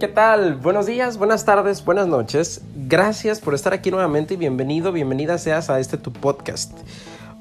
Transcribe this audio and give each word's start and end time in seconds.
¿Qué 0.00 0.08
tal? 0.08 0.54
Buenos 0.54 0.86
días, 0.86 1.18
buenas 1.18 1.44
tardes, 1.44 1.84
buenas 1.84 2.06
noches. 2.06 2.62
Gracias 2.74 3.38
por 3.38 3.52
estar 3.52 3.74
aquí 3.74 3.90
nuevamente 3.90 4.32
y 4.32 4.38
bienvenido, 4.38 4.92
bienvenida 4.92 5.36
seas 5.36 5.68
a 5.68 5.78
este 5.78 5.98
tu 5.98 6.10
podcast. 6.10 6.72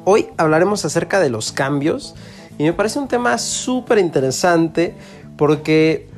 Hoy 0.04 0.28
hablaremos 0.36 0.84
acerca 0.84 1.22
de 1.22 1.30
los 1.30 1.54
cambios 1.54 2.16
y 2.58 2.64
me 2.64 2.74
parece 2.74 3.00
un 3.00 3.08
tema 3.08 3.38
súper 3.38 3.98
interesante 3.98 4.94
porque 5.38 6.10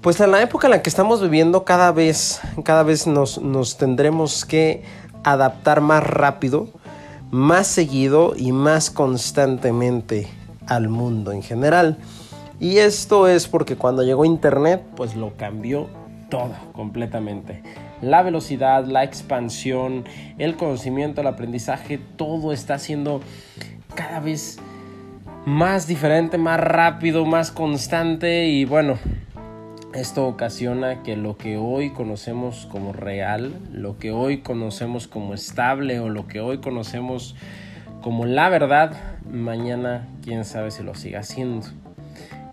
pues 0.00 0.18
en 0.18 0.32
la 0.32 0.42
época 0.42 0.66
en 0.66 0.72
la 0.72 0.82
que 0.82 0.90
estamos 0.90 1.22
viviendo 1.22 1.64
cada 1.64 1.92
vez, 1.92 2.40
cada 2.64 2.82
vez 2.82 3.06
nos, 3.06 3.40
nos 3.40 3.76
tendremos 3.76 4.44
que 4.44 4.82
adaptar 5.22 5.82
más 5.82 6.02
rápido, 6.02 6.66
más 7.30 7.68
seguido 7.68 8.34
y 8.36 8.50
más 8.50 8.90
constantemente 8.90 10.28
al 10.66 10.88
mundo 10.88 11.30
en 11.30 11.44
general. 11.44 11.96
Y 12.60 12.76
esto 12.76 13.26
es 13.26 13.48
porque 13.48 13.76
cuando 13.76 14.02
llegó 14.02 14.26
Internet, 14.26 14.82
pues 14.94 15.16
lo 15.16 15.34
cambió 15.38 15.88
todo 16.28 16.54
completamente. 16.72 17.62
La 18.02 18.22
velocidad, 18.22 18.84
la 18.84 19.02
expansión, 19.02 20.04
el 20.36 20.56
conocimiento, 20.56 21.22
el 21.22 21.26
aprendizaje, 21.26 21.98
todo 22.16 22.52
está 22.52 22.78
siendo 22.78 23.22
cada 23.94 24.20
vez 24.20 24.58
más 25.46 25.86
diferente, 25.86 26.36
más 26.36 26.60
rápido, 26.60 27.24
más 27.24 27.50
constante 27.50 28.46
y 28.46 28.66
bueno, 28.66 28.98
esto 29.94 30.26
ocasiona 30.26 31.02
que 31.02 31.16
lo 31.16 31.38
que 31.38 31.56
hoy 31.56 31.90
conocemos 31.90 32.68
como 32.70 32.92
real, 32.92 33.54
lo 33.72 33.98
que 33.98 34.12
hoy 34.12 34.42
conocemos 34.42 35.08
como 35.08 35.32
estable 35.32 35.98
o 35.98 36.10
lo 36.10 36.26
que 36.26 36.40
hoy 36.40 36.58
conocemos 36.58 37.34
como 38.02 38.26
la 38.26 38.50
verdad, 38.50 38.92
mañana 39.30 40.08
quién 40.22 40.44
sabe 40.44 40.70
si 40.70 40.82
lo 40.82 40.94
siga 40.94 41.22
siendo. 41.22 41.66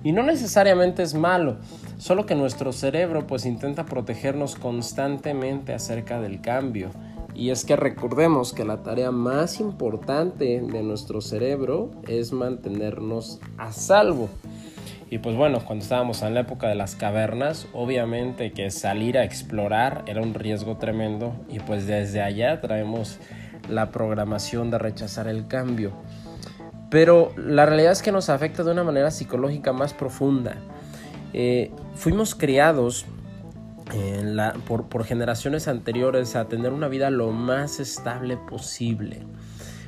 Y 0.08 0.14
no 0.14 0.24
necesariamente 0.24 1.04
es 1.04 1.16
malo, 1.16 1.58
solo 1.98 2.26
que 2.26 2.34
nuestro 2.34 2.72
cerebro 2.72 3.28
pues 3.28 3.46
intenta 3.46 3.86
protegernos 3.86 4.56
constantemente 4.56 5.74
acerca 5.74 6.22
del 6.22 6.40
cambio. 6.40 6.92
Y 7.36 7.50
es 7.50 7.66
que 7.66 7.76
recordemos 7.76 8.54
que 8.54 8.64
la 8.64 8.84
tarea 8.84 9.12
más 9.12 9.60
importante 9.60 10.62
de 10.62 10.82
nuestro 10.82 11.20
cerebro 11.20 11.92
es 12.08 12.32
mantenernos 12.32 13.42
a 13.58 13.74
salvo. 13.74 14.30
Y 15.10 15.18
pues 15.18 15.36
bueno, 15.36 15.60
cuando 15.66 15.84
estábamos 15.84 16.22
en 16.22 16.36
la 16.36 16.40
época 16.40 16.70
de 16.70 16.76
las 16.76 16.96
cavernas, 16.96 17.68
obviamente 17.74 18.54
que 18.54 18.72
salir 18.72 19.18
a 19.18 19.26
explorar 19.26 20.06
era 20.08 20.22
un 20.22 20.34
riesgo 20.34 20.78
tremendo 20.78 21.34
y 21.50 21.60
pues 21.60 21.86
desde 21.86 22.22
allá 22.22 22.62
traemos 22.62 23.20
la 23.70 23.92
programación 23.92 24.72
de 24.72 24.78
rechazar 24.78 25.28
el 25.28 25.48
cambio. 25.50 25.92
Pero 26.90 27.34
la 27.38 27.66
realidad 27.66 27.92
es 27.92 28.02
que 28.02 28.12
nos 28.12 28.30
afecta 28.30 28.64
de 28.64 28.72
una 28.72 28.84
manera 28.84 29.12
psicológica 29.12 29.74
más 29.74 29.94
profunda. 29.94 30.56
Eh, 31.34 31.72
fuimos 31.96 32.36
criados 32.36 33.06
por, 34.68 34.88
por, 34.90 35.06
generaciones 35.06 35.68
anteriores 35.68 36.36
a 36.36 36.48
tener 36.48 36.74
una 36.74 36.88
vida 36.88 37.10
lo 37.10 37.32
más 37.32 37.80
estable 37.80 38.38
posible, 38.38 39.24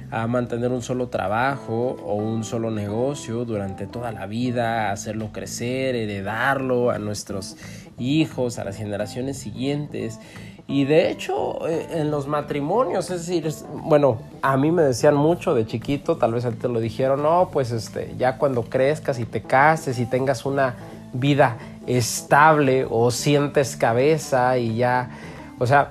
a 0.09 0.26
mantener 0.28 0.72
un 0.72 0.82
solo 0.82 1.09
trabajo 1.09 1.98
o 2.04 2.16
un 2.16 2.44
solo 2.44 2.72
negocio 2.72 3.46
durante 3.46 3.88
toda 3.88 4.12
la 4.12 4.26
vida, 4.26 4.92
hacerlo 4.92 5.32
crecer, 5.34 5.96
heredarlo 5.96 6.92
a 6.92 7.00
nuestros 7.00 7.58
hijos, 7.98 8.58
a 8.58 8.64
las 8.64 8.78
generaciones 8.78 9.38
siguientes. 9.38 10.20
Y 10.69 10.85
de 10.85 11.09
hecho, 11.09 11.68
eh, 11.68 11.88
en 11.94 12.12
los 12.12 12.28
matrimonios, 12.28 13.09
es 13.09 13.25
decir, 13.25 13.52
bueno, 13.85 14.19
a 14.44 14.56
mí 14.56 14.72
me 14.72 14.84
decían 14.84 15.16
mucho 15.16 15.56
de 15.56 15.66
chiquito, 15.66 16.18
tal 16.18 16.35
vez 16.35 16.46
a 16.46 16.52
ti 16.52 16.57
te 16.57 16.68
lo 16.68 16.80
dijeron, 16.80 17.24
no, 17.24 17.50
pues 17.52 17.72
este, 17.72 18.13
ya 18.19 18.38
cuando 18.38 18.62
crezcas 18.62 19.18
y 19.18 19.25
te 19.25 19.41
cases 19.41 19.97
y 19.97 20.06
tengas 20.06 20.46
una 20.46 20.75
vida 21.12 21.58
estable 21.88 22.85
o 22.88 23.09
sientes 23.09 23.75
cabeza 23.78 24.59
y 24.59 24.75
ya, 24.75 25.09
o 25.58 25.66
sea, 25.66 25.90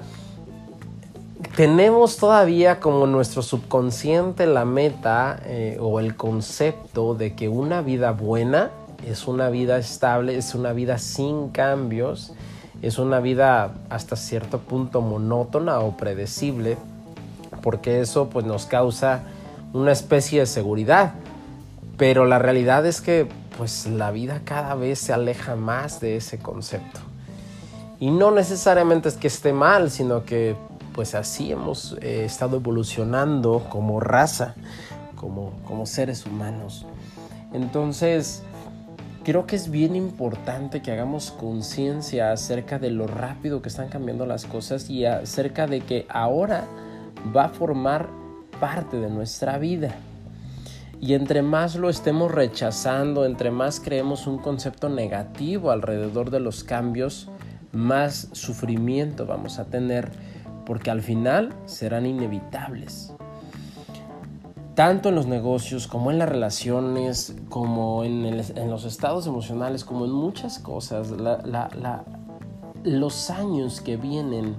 tenemos 1.56 2.16
todavía 2.16 2.78
como 2.78 3.08
nuestro 3.08 3.42
subconsciente 3.42 4.46
la 4.46 4.64
meta 4.64 5.40
eh, 5.44 5.76
o 5.80 5.98
el 5.98 6.14
concepto 6.14 7.16
de 7.16 7.34
que 7.34 7.48
una 7.48 7.82
vida 7.82 8.12
buena 8.12 8.70
es 9.04 9.26
una 9.26 9.50
vida 9.50 9.76
estable, 9.76 10.36
es 10.36 10.54
una 10.54 10.72
vida 10.72 10.98
sin 10.98 11.48
cambios 11.48 12.32
es 12.82 12.98
una 12.98 13.20
vida 13.20 13.74
hasta 13.90 14.16
cierto 14.16 14.58
punto 14.60 15.00
monótona 15.00 15.80
o 15.80 15.96
predecible, 15.96 16.76
porque 17.62 18.00
eso 18.00 18.28
pues 18.30 18.46
nos 18.46 18.66
causa 18.66 19.22
una 19.72 19.92
especie 19.92 20.40
de 20.40 20.46
seguridad. 20.46 21.14
Pero 21.96 22.26
la 22.26 22.38
realidad 22.38 22.86
es 22.86 23.00
que 23.00 23.28
pues 23.56 23.86
la 23.86 24.12
vida 24.12 24.42
cada 24.44 24.76
vez 24.76 25.00
se 25.00 25.12
aleja 25.12 25.56
más 25.56 26.00
de 26.00 26.16
ese 26.16 26.38
concepto. 26.38 27.00
Y 27.98 28.12
no 28.12 28.30
necesariamente 28.30 29.08
es 29.08 29.16
que 29.16 29.26
esté 29.26 29.52
mal, 29.52 29.90
sino 29.90 30.24
que 30.24 30.54
pues 30.94 31.16
así 31.16 31.50
hemos 31.50 31.96
eh, 32.00 32.24
estado 32.24 32.58
evolucionando 32.58 33.66
como 33.68 33.98
raza, 33.98 34.54
como, 35.16 35.52
como 35.66 35.86
seres 35.86 36.24
humanos. 36.24 36.86
Entonces, 37.52 38.42
creo 39.28 39.46
que 39.46 39.56
es 39.56 39.70
bien 39.70 39.94
importante 39.94 40.80
que 40.80 40.90
hagamos 40.90 41.32
conciencia 41.32 42.32
acerca 42.32 42.78
de 42.78 42.90
lo 42.90 43.06
rápido 43.06 43.60
que 43.60 43.68
están 43.68 43.90
cambiando 43.90 44.24
las 44.24 44.46
cosas 44.46 44.88
y 44.88 45.04
acerca 45.04 45.66
de 45.66 45.82
que 45.82 46.06
ahora 46.08 46.64
va 47.36 47.44
a 47.44 47.48
formar 47.50 48.08
parte 48.58 48.98
de 48.98 49.10
nuestra 49.10 49.58
vida. 49.58 49.94
Y 50.98 51.12
entre 51.12 51.42
más 51.42 51.76
lo 51.76 51.90
estemos 51.90 52.32
rechazando, 52.32 53.26
entre 53.26 53.50
más 53.50 53.80
creemos 53.80 54.26
un 54.26 54.38
concepto 54.38 54.88
negativo 54.88 55.72
alrededor 55.72 56.30
de 56.30 56.40
los 56.40 56.64
cambios, 56.64 57.28
más 57.70 58.30
sufrimiento 58.32 59.26
vamos 59.26 59.58
a 59.58 59.66
tener 59.66 60.10
porque 60.64 60.90
al 60.90 61.02
final 61.02 61.52
serán 61.66 62.06
inevitables 62.06 63.12
tanto 64.78 65.08
en 65.08 65.16
los 65.16 65.26
negocios 65.26 65.88
como 65.88 66.12
en 66.12 66.20
las 66.20 66.28
relaciones, 66.28 67.34
como 67.48 68.04
en, 68.04 68.36
los 68.70 68.84
estados 68.84 69.26
emocionales, 69.26 69.84
como 69.84 70.04
en 70.04 70.12
muchas 70.12 70.60
cosas, 70.60 71.12
los 72.84 73.30
años 73.30 73.80
que 73.80 73.96
vienen 73.96 74.54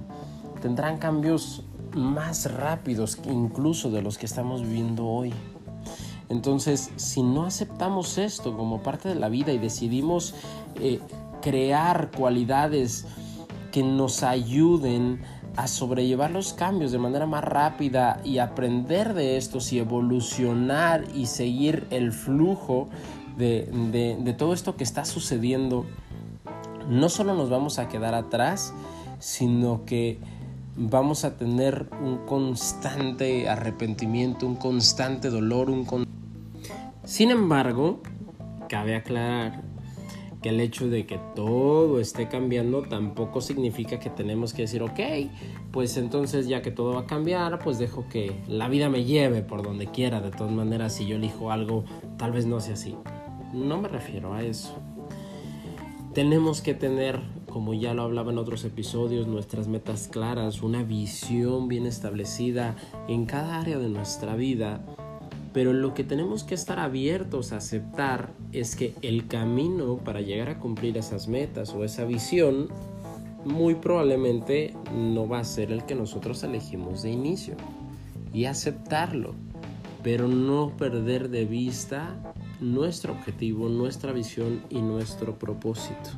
tendrán 0.60 0.98
cambios 0.98 1.64
más 1.94 2.52
rápidos 2.52 3.18
incluso 3.24 3.90
de 3.90 4.02
los 4.02 4.18
que 4.18 4.26
estamos 4.26 4.60
viviendo 4.60 5.06
hoy. 5.06 5.32
Entonces, 6.28 6.90
si 6.96 7.22
no 7.22 7.46
aceptamos 7.46 8.18
esto 8.18 8.54
como 8.54 8.82
parte 8.82 9.08
de 9.08 9.14
la 9.14 9.30
vida 9.30 9.54
y 9.54 9.58
decidimos 9.58 10.34
eh, 10.74 11.00
crear 11.40 12.10
cualidades 12.14 13.06
que 13.72 13.82
nos 13.82 14.22
ayuden 14.22 15.22
a 15.56 15.66
sobrellevar 15.66 16.30
los 16.30 16.52
cambios 16.52 16.92
de 16.92 16.98
manera 16.98 17.26
más 17.26 17.44
rápida 17.44 18.20
y 18.24 18.38
aprender 18.38 19.14
de 19.14 19.36
estos 19.36 19.72
y 19.72 19.78
evolucionar 19.78 21.04
y 21.14 21.26
seguir 21.26 21.86
el 21.90 22.12
flujo 22.12 22.88
de, 23.36 24.34
todo 24.36 24.52
esto 24.52 24.76
que 24.76 24.84
está 24.84 25.04
sucediendo, 25.04 25.86
no 26.88 27.08
solo 27.08 27.34
nos 27.34 27.48
vamos 27.48 27.78
a 27.78 27.88
quedar 27.88 28.14
atrás, 28.14 28.74
sino 29.18 29.84
que 29.84 30.18
vamos 30.76 31.24
a 31.24 31.36
tener 31.36 31.88
un 32.02 32.18
constante 32.26 33.48
arrepentimiento, 33.48 34.46
un 34.46 34.56
constante 34.56 35.30
dolor, 35.30 35.70
un 35.70 36.06
Sin 37.04 37.30
embargo, 37.30 38.00
cabe 38.68 38.96
aclarar 38.96 39.62
que 40.42 40.48
el 40.48 40.60
hecho 40.60 40.88
de 40.88 41.06
que 41.06 41.18
todo 41.34 42.00
esté 42.00 42.28
cambiando 42.28 42.82
tampoco 42.82 43.40
significa 43.40 43.98
que 43.98 44.10
tenemos 44.10 44.54
que 44.54 44.62
decir, 44.62 44.82
ok, 44.82 45.00
pues 45.70 45.96
entonces 45.96 46.48
ya 46.48 46.62
que 46.62 46.70
todo 46.70 46.94
va 46.94 47.00
a 47.00 47.06
cambiar, 47.06 47.58
pues 47.58 47.78
dejo 47.78 48.06
que 48.08 48.32
la 48.48 48.68
vida 48.68 48.88
me 48.88 49.04
lleve 49.04 49.42
por 49.42 49.62
donde 49.62 49.86
quiera. 49.86 50.20
De 50.20 50.30
todas 50.30 50.52
maneras, 50.52 50.94
si 50.94 51.06
yo 51.06 51.16
elijo 51.16 51.50
algo, 51.50 51.84
tal 52.16 52.32
vez 52.32 52.46
no 52.46 52.60
sea 52.60 52.74
así. 52.74 52.96
No 53.52 53.80
me 53.80 53.88
refiero 53.88 54.32
a 54.32 54.42
eso. 54.42 54.74
Tenemos 56.14 56.60
que 56.60 56.74
tener, 56.74 57.20
como 57.48 57.74
ya 57.74 57.94
lo 57.94 58.02
hablaba 58.02 58.32
en 58.32 58.38
otros 58.38 58.64
episodios, 58.64 59.28
nuestras 59.28 59.68
metas 59.68 60.08
claras, 60.08 60.62
una 60.62 60.82
visión 60.82 61.68
bien 61.68 61.86
establecida 61.86 62.76
en 63.08 63.26
cada 63.26 63.60
área 63.60 63.78
de 63.78 63.88
nuestra 63.88 64.34
vida 64.34 64.84
Pero 65.52 65.72
lo 65.72 65.94
que 65.94 66.04
tenemos 66.04 66.44
que 66.44 66.54
estar 66.54 66.78
abiertos 66.78 67.52
a 67.52 67.56
aceptar 67.56 68.32
es 68.52 68.76
que 68.76 68.94
el 69.02 69.26
camino 69.26 69.96
para 69.98 70.20
llegar 70.20 70.48
a 70.48 70.58
cumplir 70.58 70.96
esas 70.96 71.26
metas 71.26 71.74
o 71.74 71.84
esa 71.84 72.04
visión 72.04 72.68
muy 73.44 73.74
probablemente 73.74 74.74
no 74.94 75.26
va 75.26 75.40
a 75.40 75.44
ser 75.44 75.72
el 75.72 75.84
que 75.84 75.94
nosotros 75.94 76.42
elegimos 76.42 77.02
de 77.02 77.10
inicio. 77.10 77.56
Y 78.32 78.44
aceptarlo, 78.44 79.34
pero 80.04 80.28
no 80.28 80.76
perder 80.76 81.30
de 81.30 81.46
vista 81.46 82.32
nuestro 82.60 83.12
objetivo, 83.12 83.68
nuestra 83.68 84.12
visión 84.12 84.62
y 84.70 84.80
nuestro 84.82 85.36
propósito. 85.36 86.10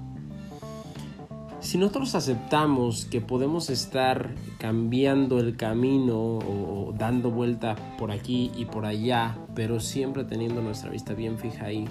Si 1.72 1.78
nosotros 1.78 2.14
aceptamos 2.14 3.06
que 3.06 3.22
podemos 3.22 3.70
estar 3.70 4.34
cambiando 4.58 5.38
el 5.38 5.56
camino 5.56 6.18
o, 6.18 6.92
dando 6.98 7.30
vuelta 7.30 7.76
por 7.96 8.10
aquí 8.10 8.50
y 8.58 8.66
por 8.66 8.84
allá, 8.84 9.38
pero 9.54 9.80
siempre 9.80 10.24
teniendo 10.24 10.60
nuestra 10.60 10.90
vista 10.90 11.14
bien 11.14 11.38
fija 11.38 11.64
ahí, 11.64 11.86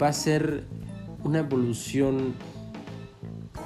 va 0.00 0.08
a 0.08 0.12
ser 0.14 0.64
una 1.24 1.40
evolución 1.40 2.32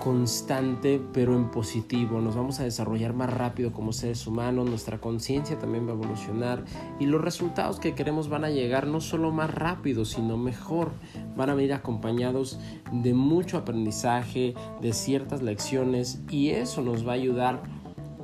constante 0.09 1.03
pero 1.13 1.37
en 1.37 1.51
positivo. 1.51 2.19
Nos 2.23 2.35
vamos 2.35 2.61
a 2.61 2.65
desarrollar 2.65 3.13
más 3.13 3.31
rápido 3.31 3.75
como 3.75 3.93
seres 3.93 4.27
humanos, 4.27 4.67
nuestra 4.67 5.03
conciencia 5.03 5.59
también 5.59 5.87
va 5.87 5.91
a 5.91 5.97
evolucionar 5.97 6.65
y 6.99 7.05
los 7.05 7.21
resultados 7.21 7.79
que 7.79 7.95
queremos 7.95 8.31
van 8.31 8.47
a 8.47 8.49
llegar 8.49 8.87
no 8.87 9.03
solo 9.03 9.33
más 9.33 9.55
rápido, 9.55 10.07
sino 10.07 10.39
mejor. 10.39 10.93
Van 11.37 11.51
a 11.51 11.55
venir 11.55 11.75
acompañados 11.75 12.59
de 12.91 13.13
mucho 13.13 13.59
aprendizaje, 13.59 14.55
de 14.81 14.95
ciertas 14.95 15.43
lecciones 15.43 16.23
y 16.31 16.53
eso 16.53 16.81
nos 16.81 17.07
va 17.07 17.13
a 17.13 17.17
ayudar 17.17 17.63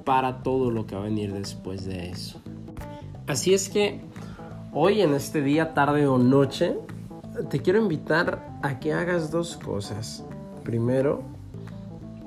para 0.06 0.42
todo 0.42 0.70
lo 0.70 0.86
que 0.86 0.94
va 0.94 1.02
a 1.02 1.04
venir 1.04 1.34
después 1.34 1.84
de 1.84 2.08
eso. 2.08 2.40
Así 3.26 3.52
es 3.52 3.68
que 3.68 4.00
hoy 4.72 5.02
en 5.02 5.12
este 5.12 5.42
día, 5.42 5.74
tarde 5.74 6.06
o 6.06 6.16
noche, 6.16 6.78
te 7.50 7.60
quiero 7.60 7.78
invitar 7.78 8.58
a 8.62 8.80
que 8.80 8.94
hagas 8.94 9.30
dos 9.30 9.58
cosas. 9.58 10.24
Primero, 10.62 11.34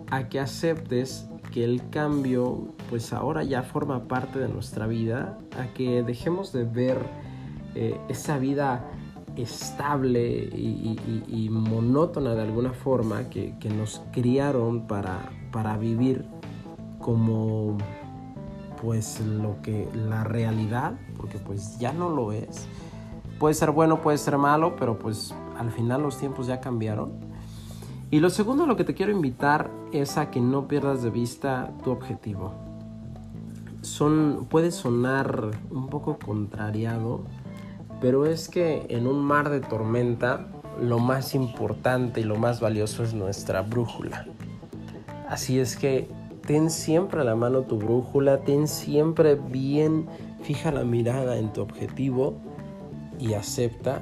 a 0.09 0.29
que 0.29 0.39
aceptes 0.39 1.27
que 1.51 1.63
el 1.63 1.89
cambio 1.89 2.67
pues 2.89 3.13
ahora 3.13 3.43
ya 3.43 3.63
forma 3.63 4.07
parte 4.07 4.39
de 4.39 4.47
nuestra 4.47 4.87
vida, 4.87 5.37
a 5.57 5.73
que 5.73 6.03
dejemos 6.03 6.53
de 6.53 6.63
ver 6.63 6.99
eh, 7.75 7.99
esa 8.09 8.37
vida 8.37 8.89
estable 9.35 10.49
y, 10.53 11.49
monótona 11.51 12.33
de 12.33 12.41
alguna 12.41 12.71
forma 12.73 13.29
que, 13.29 13.53
nos 13.75 14.01
criaron 14.11 14.87
para, 14.87 15.31
para 15.51 15.77
vivir 15.77 16.25
como 16.99 17.77
pues 18.81 19.19
lo 19.21 19.61
que 19.61 19.87
la 19.93 20.23
realidad, 20.23 20.93
porque 21.17 21.37
pues 21.37 21.77
ya 21.77 21.93
no 21.93 22.09
lo 22.09 22.31
es. 22.31 22.67
Puede 23.39 23.53
ser 23.53 23.71
bueno, 23.71 24.01
puede 24.01 24.17
ser 24.17 24.37
malo, 24.37 24.75
pero 24.75 24.97
pues 24.97 25.33
al 25.57 25.71
final 25.71 26.01
los 26.01 26.17
tiempos 26.17 26.47
ya 26.47 26.59
cambiaron 26.59 27.11
y 28.09 28.19
lo 28.19 28.29
segundo 28.29 28.65
lo 28.65 28.77
que 28.77 28.85
te 28.85 28.93
quiero 28.93 29.11
invitar 29.11 29.69
es 29.91 30.17
a 30.17 30.31
que 30.31 30.39
no 30.39 30.67
pierdas 30.67 31.03
de 31.03 31.09
vista 31.09 31.73
tu 31.83 31.91
objetivo. 31.91 32.53
Son, 33.81 34.47
puede 34.49 34.71
sonar 34.71 35.51
un 35.69 35.87
poco 35.87 36.17
contrariado, 36.17 37.23
pero 37.99 38.25
es 38.25 38.47
que 38.47 38.85
en 38.89 39.07
un 39.07 39.19
mar 39.19 39.49
de 39.49 39.59
tormenta 39.59 40.47
lo 40.81 40.99
más 40.99 41.35
importante 41.35 42.21
y 42.21 42.23
lo 42.23 42.35
más 42.35 42.61
valioso 42.61 43.03
es 43.03 43.13
nuestra 43.13 43.61
brújula. 43.61 44.25
Así 45.27 45.59
es 45.59 45.75
que 45.75 46.07
ten 46.45 46.69
siempre 46.69 47.21
a 47.21 47.23
la 47.25 47.35
mano 47.35 47.63
tu 47.63 47.77
brújula, 47.77 48.39
ten 48.39 48.69
siempre 48.69 49.35
bien 49.35 50.07
fija 50.43 50.71
la 50.71 50.85
mirada 50.85 51.37
en 51.37 51.51
tu 51.51 51.61
objetivo 51.61 52.37
y 53.19 53.33
acepta 53.33 54.01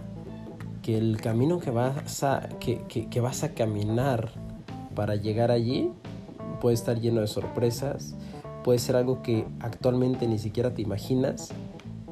que 0.86 1.00
el 1.00 1.20
camino 1.20 1.60
que 1.60 1.72
vas 1.72 2.24
a, 2.24 2.48
que, 2.60 3.20
vas 3.20 3.44
a 3.44 3.56
caminar 3.56 4.30
para 4.94 5.16
llegar 5.16 5.50
allí 5.50 5.90
puede 6.62 6.76
estar 6.76 7.00
lleno 7.00 7.22
de 7.22 7.28
sorpresas, 7.28 8.14
puede 8.64 8.78
ser 8.78 8.96
algo 8.96 9.24
que 9.24 9.48
actualmente 9.62 10.28
ni 10.28 10.38
siquiera 10.38 10.76
te 10.76 10.84
imaginas, 10.84 11.50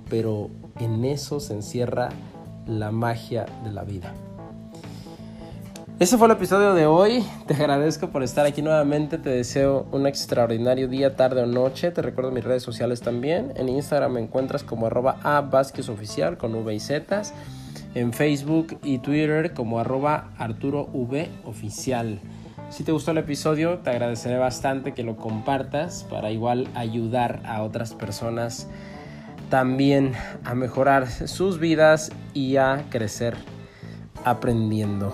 pero 0.09 0.49
en 0.79 1.05
eso 1.05 1.39
se 1.39 1.53
encierra 1.53 2.09
la 2.65 2.89
magia 2.89 3.45
de 3.63 3.71
la 3.71 3.83
vida. 3.83 4.11
Ese 5.99 6.17
fue 6.17 6.25
el 6.25 6.33
episodio 6.33 6.73
de 6.73 6.87
hoy. 6.87 7.23
Te 7.45 7.53
agradezco 7.53 8.09
por 8.09 8.23
estar 8.23 8.47
aquí 8.47 8.63
nuevamente. 8.63 9.19
Te 9.19 9.29
deseo 9.29 9.85
un 9.91 10.07
extraordinario 10.07 10.87
día, 10.87 11.15
tarde 11.15 11.43
o 11.43 11.45
noche. 11.45 11.91
Te 11.91 12.01
recuerdo 12.01 12.31
mis 12.31 12.43
redes 12.43 12.63
sociales 12.63 13.01
también. 13.01 13.53
En 13.55 13.69
Instagram 13.69 14.13
me 14.13 14.21
encuentras 14.21 14.63
como 14.63 14.87
arroba 14.87 15.19
a 15.21 15.47
Oficial 15.91 16.39
con 16.39 16.55
V 16.55 16.73
y 16.73 16.79
Z 16.79 17.21
en 17.95 18.13
Facebook 18.13 18.77
y 18.83 18.99
Twitter 18.99 19.53
como 19.53 19.79
arroba 19.79 20.31
Arturo. 20.37 20.89
Si 22.69 22.83
te 22.83 22.91
gustó 22.91 23.11
el 23.11 23.17
episodio, 23.19 23.79
te 23.79 23.91
agradeceré 23.91 24.37
bastante 24.37 24.93
que 24.93 25.03
lo 25.03 25.15
compartas 25.15 26.05
para 26.09 26.31
igual 26.31 26.67
ayudar 26.75 27.41
a 27.45 27.61
otras 27.63 27.93
personas 27.93 28.67
también 29.49 30.13
a 30.43 30.55
mejorar 30.55 31.07
sus 31.07 31.59
vidas 31.59 32.11
y 32.33 32.57
a 32.57 32.85
crecer 32.89 33.35
aprendiendo. 34.25 35.13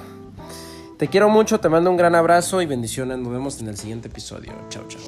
Te 0.97 1.07
quiero 1.07 1.29
mucho, 1.29 1.59
te 1.59 1.69
mando 1.69 1.89
un 1.89 1.97
gran 1.97 2.15
abrazo 2.15 2.61
y 2.61 2.65
bendiciones. 2.65 3.17
Nos 3.17 3.31
vemos 3.31 3.59
en 3.61 3.67
el 3.67 3.77
siguiente 3.77 4.07
episodio. 4.07 4.53
Chao, 4.69 4.85
chao. 4.87 4.98